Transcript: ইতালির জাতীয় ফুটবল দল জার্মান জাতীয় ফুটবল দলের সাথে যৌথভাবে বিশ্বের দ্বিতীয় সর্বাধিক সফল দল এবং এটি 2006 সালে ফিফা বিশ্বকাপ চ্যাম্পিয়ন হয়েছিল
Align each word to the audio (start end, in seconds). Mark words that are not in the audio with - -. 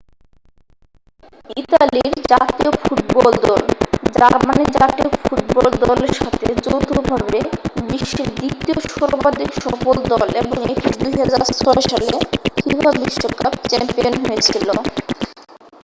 ইতালির 1.57 2.11
জাতীয় 2.31 2.71
ফুটবল 2.81 3.27
দল 3.43 3.61
জার্মান 4.15 4.59
জাতীয় 4.75 5.09
ফুটবল 5.19 5.65
দলের 5.83 6.13
সাথে 6.19 6.47
যৌথভাবে 6.65 7.39
বিশ্বের 7.89 8.27
দ্বিতীয় 8.35 8.77
সর্বাধিক 8.91 9.49
সফল 9.63 9.95
দল 10.11 10.29
এবং 10.41 10.57
এটি 10.65 10.89
2006 11.01 11.89
সালে 11.89 12.07
ফিফা 12.57 12.91
বিশ্বকাপ 12.99 13.53
চ্যাম্পিয়ন 13.69 14.15
হয়েছিল 14.23 14.67